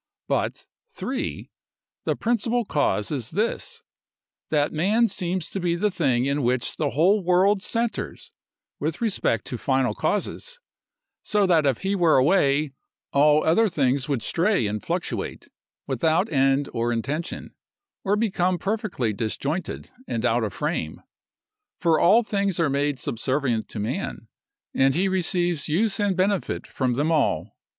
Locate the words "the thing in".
5.75-6.41